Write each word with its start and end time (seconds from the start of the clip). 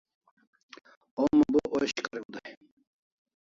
Homa 1.17 1.45
bo 1.53 1.61
osh 1.79 1.93
kariu 2.05 2.25
day 2.33 2.49